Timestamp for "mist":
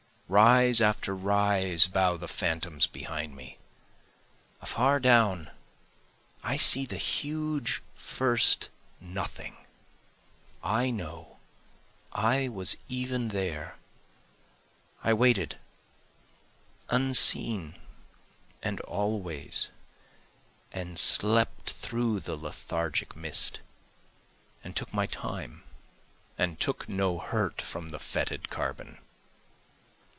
23.17-23.59